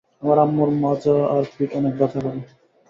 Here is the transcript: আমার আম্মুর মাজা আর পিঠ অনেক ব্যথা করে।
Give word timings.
আমার 0.21 0.37
আম্মুর 0.39 0.69
মাজা 0.83 1.15
আর 1.33 1.43
পিঠ 1.53 1.69
অনেক 1.79 1.93
ব্যথা 1.99 2.19
করে। 2.25 2.39